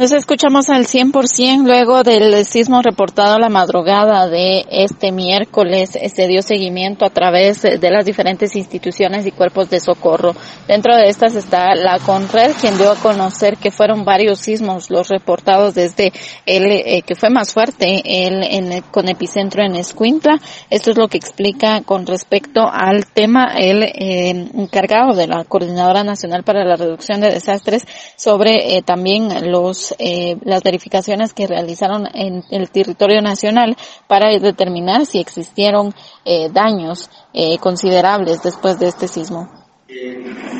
Nos 0.00 0.12
escuchamos 0.12 0.70
al 0.70 0.86
100% 0.86 1.66
luego 1.66 2.02
del 2.02 2.46
sismo 2.46 2.80
reportado 2.80 3.38
la 3.38 3.50
madrugada 3.50 4.28
de 4.28 4.64
este 4.70 5.12
miércoles. 5.12 5.90
Se 5.90 6.26
dio 6.26 6.40
seguimiento 6.40 7.04
a 7.04 7.10
través 7.10 7.60
de 7.60 7.90
las 7.90 8.06
diferentes 8.06 8.56
instituciones 8.56 9.26
y 9.26 9.30
cuerpos 9.30 9.68
de 9.68 9.78
socorro. 9.78 10.34
Dentro 10.66 10.96
de 10.96 11.10
estas 11.10 11.34
está 11.34 11.74
la 11.74 11.98
CONRED, 11.98 12.52
quien 12.62 12.78
dio 12.78 12.92
a 12.92 12.96
conocer 12.96 13.58
que 13.58 13.70
fueron 13.70 14.06
varios 14.06 14.38
sismos 14.38 14.88
los 14.88 15.08
reportados 15.08 15.74
desde 15.74 16.14
el 16.46 16.64
eh, 16.72 17.02
que 17.06 17.14
fue 17.14 17.28
más 17.28 17.52
fuerte, 17.52 18.00
el 18.26 18.42
en, 18.42 18.80
con 18.90 19.06
epicentro 19.06 19.62
en 19.62 19.76
Escuintla. 19.76 20.40
Esto 20.70 20.92
es 20.92 20.96
lo 20.96 21.08
que 21.08 21.18
explica 21.18 21.82
con 21.82 22.06
respecto 22.06 22.62
al 22.72 23.04
tema 23.04 23.52
el 23.54 23.82
eh, 23.82 24.30
encargado 24.30 25.14
de 25.14 25.26
la 25.26 25.44
Coordinadora 25.44 26.04
Nacional 26.04 26.42
para 26.42 26.64
la 26.64 26.76
Reducción 26.76 27.20
de 27.20 27.28
Desastres 27.28 27.86
sobre 28.16 28.78
eh, 28.78 28.82
también 28.82 29.50
los 29.50 29.89
eh, 29.98 30.36
las 30.42 30.62
verificaciones 30.62 31.34
que 31.34 31.46
realizaron 31.46 32.06
en 32.14 32.42
el 32.50 32.70
territorio 32.70 33.20
nacional 33.20 33.76
para 34.06 34.30
determinar 34.38 35.06
si 35.06 35.18
existieron 35.18 35.94
eh, 36.24 36.48
daños 36.50 37.10
eh, 37.32 37.58
considerables 37.58 38.42
después 38.42 38.78
de 38.78 38.88
este 38.88 39.08
sismo. 39.08 39.48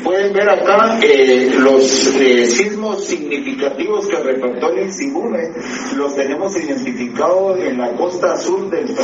Pueden 0.03 0.33
ver 0.33 0.49
acá 0.49 0.99
eh, 1.03 1.51
los 1.59 2.15
eh, 2.15 2.45
sismos 2.47 3.05
significativos 3.05 4.07
que 4.07 4.17
reportó 4.17 4.69
el 4.69 4.85
INSIBUME, 4.85 5.51
los 5.95 6.15
tenemos 6.15 6.55
identificados 6.57 7.59
en 7.59 7.77
la 7.77 7.95
costa 7.95 8.35
sur 8.37 8.69
del, 8.69 8.95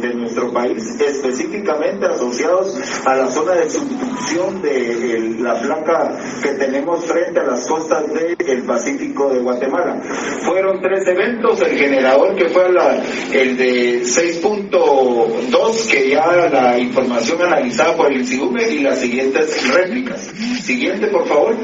de, 0.00 0.14
nuestro 0.14 0.52
país, 0.52 1.00
específicamente 1.00 2.06
asociados 2.06 2.76
a 3.06 3.16
la 3.16 3.30
zona 3.30 3.54
de 3.54 3.70
subducción 3.70 4.60
de 4.60 5.36
la 5.40 5.60
placa 5.60 6.18
que 6.42 6.50
tenemos 6.50 7.04
frente 7.06 7.40
a 7.40 7.44
las 7.44 7.66
costas 7.66 8.04
del 8.12 8.62
Pacífico 8.64 9.30
de 9.32 9.40
Guatemala. 9.40 10.00
Fueron 10.42 10.80
tres 10.80 11.06
eventos, 11.08 11.60
el 11.62 11.78
generador 11.78 12.36
que 12.36 12.48
fue 12.48 12.70
la, 12.72 13.02
el 13.32 13.56
de 13.56 14.02
6.2, 14.02 15.90
que 15.90 16.10
ya 16.10 16.26
la 16.50 16.78
información 16.78 17.42
analizada 17.42 17.96
por 17.96 18.12
el 18.12 18.18
INSIBUME 18.20 18.70
y 18.70 18.78
las 18.80 18.98
siguientes 18.98 19.72
réplicas. 19.72 20.30
Siguiente, 20.62 21.06
por 21.08 21.26
favor. 21.28 21.56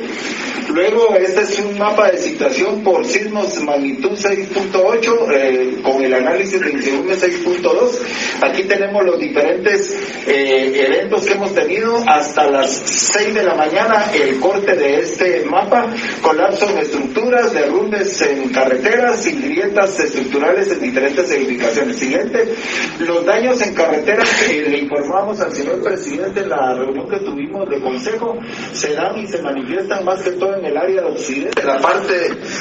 Luego, 0.69 1.14
este 1.16 1.41
es 1.42 1.58
un 1.61 1.78
mapa 1.78 2.11
de 2.11 2.19
situación 2.19 2.83
por 2.83 3.05
sismos 3.05 3.62
magnitud 3.62 4.11
6.8 4.11 5.33
eh, 5.33 5.77
con 5.83 6.02
el 6.02 6.12
análisis 6.12 6.61
de 6.61 6.70
incertidumbre 6.70 7.16
6.2. 7.16 7.98
Aquí 8.42 8.64
tenemos 8.64 9.05
los 9.05 9.19
diferentes 9.19 9.96
eh, 10.27 10.86
eventos 10.86 11.24
que 11.24 11.33
hemos 11.33 11.55
tenido 11.55 11.96
hasta 12.06 12.50
las 12.50 12.70
6 12.70 13.34
de 13.34 13.42
la 13.42 13.55
mañana, 13.55 14.11
el 14.14 14.39
corte 14.41 14.74
de 14.74 15.00
este 15.00 15.44
mapa, 15.46 15.86
colapso 16.20 16.69
en 16.70 16.78
estructuras, 16.78 17.52
derrumbes 17.55 18.20
en 18.22 18.50
carreteras 18.50 19.27
y 19.27 19.33
grietas 19.41 19.98
estructurales 19.98 20.70
en 20.70 20.80
diferentes 20.80 21.30
edificaciones. 21.30 21.96
Siguiente, 21.96 22.55
los 23.00 23.24
daños 23.24 23.61
en 23.62 23.74
carreteras 23.74 24.28
le 24.48 24.78
informamos 24.78 25.41
al 25.41 25.52
señor 25.52 25.83
presidente 25.83 26.41
en 26.41 26.48
la 26.50 26.74
reunión 26.74 27.08
que 27.08 27.19
tuvimos 27.19 27.69
de 27.69 27.80
consejo 27.80 28.39
se 28.72 28.94
dan 28.94 29.19
y 29.19 29.27
se 29.27 29.42
manifiestan 29.42 30.05
más 30.05 30.22
que 30.22 30.30
todo 30.33 30.58
en 30.59 30.67
el 30.67 30.77
área 30.77 31.03
de 31.03 31.09
occidente. 31.09 31.62
La 31.64 31.78
parte 31.78 32.14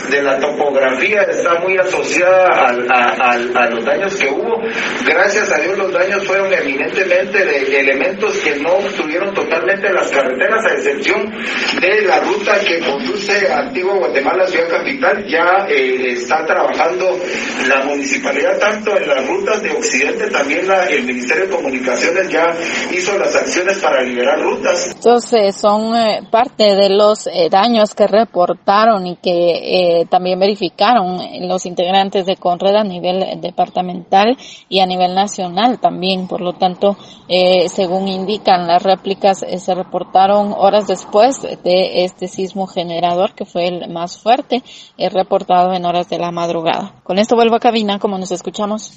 de 0.10 0.22
la 0.22 0.40
topografía 0.40 1.22
está 1.24 1.56
muy 1.60 1.78
asociada 1.78 2.48
a, 2.48 2.70
a, 2.70 3.32
a, 3.34 3.70
los 3.70 3.84
daños 3.86 4.16
que 4.16 4.30
hubo. 4.30 4.62
Gracias 5.06 5.52
a 5.52 5.58
Dios 5.60 5.78
los 5.78 5.92
daños 5.92 6.24
fueron 6.26 6.54
eminentemente 6.54 7.46
de 7.46 7.80
elementos 7.80 8.38
que 8.40 8.56
no 8.58 8.74
obtuvieron 8.74 9.34
totalmente 9.34 9.92
las 9.92 10.10
carreteras, 10.10 10.66
a 10.66 10.74
excepción 10.74 11.34
de 11.82 12.02
la 12.02 12.20
ruta 12.22 12.60
que 12.60 12.80
conduce 12.80 13.48
a 13.52 13.60
Antigua 13.60 13.96
Guatemala, 13.96 14.48
ciudad 14.48 14.70
capital. 14.70 15.26
Ya 15.28 15.68
eh, 15.70 16.12
está 16.12 16.46
trabajando 16.46 17.18
la 17.68 17.84
municipalidad 17.86 18.58
tanto 18.60 18.96
en 18.98 19.08
las 19.08 19.28
rutas 19.28 19.62
de 19.62 19.72
occidente, 19.72 20.30
también 20.30 20.68
la, 20.68 20.86
el 20.86 21.04
Ministerio 21.04 21.48
de 21.48 21.56
Comunicaciones 21.56 22.30
ya 22.30 22.54
hizo 22.92 23.18
las 23.18 23.36
acciones 23.36 23.78
para 23.80 24.02
liberar 24.02 24.40
rutas. 24.40 24.92
Entonces 24.96 25.56
son 25.56 25.96
eh, 25.96 26.22
parte 26.30 26.64
de 26.76 26.90
los 26.90 27.28
eh, 27.28 27.50
daños 27.50 27.87
que 27.94 28.08
reportaron 28.08 29.06
y 29.08 29.16
que 29.18 30.02
eh, 30.02 30.06
también 30.06 30.40
verificaron 30.40 31.20
los 31.48 31.66
integrantes 31.66 32.26
de 32.26 32.38
Conred 32.38 32.76
a 32.76 32.84
nivel 32.84 33.42
departamental 33.42 34.38
y 34.70 34.80
a 34.80 34.86
nivel 34.86 35.16
nacional 35.16 35.80
también. 35.80 36.28
Por 36.28 36.42
lo 36.42 36.54
tanto, 36.54 36.98
eh, 37.28 37.70
según 37.70 38.08
indican 38.08 38.68
las 38.68 38.84
réplicas, 38.84 39.44
eh, 39.44 39.60
se 39.60 39.76
reportaron 39.76 40.54
horas 40.58 40.88
después 40.88 41.42
de 41.42 42.04
este 42.04 42.28
sismo 42.28 42.68
generador 42.68 43.34
que 43.34 43.46
fue 43.46 43.68
el 43.68 43.90
más 43.90 44.18
fuerte, 44.18 44.64
reportado 44.98 45.74
en 45.74 45.86
horas 45.86 46.10
de 46.10 46.20
la 46.20 46.32
madrugada. 46.32 46.94
Con 47.04 47.20
esto 47.20 47.36
vuelvo 47.36 47.56
a 47.56 47.60
cabina, 47.60 48.00
como 48.00 48.18
nos 48.18 48.32
escuchamos. 48.32 48.94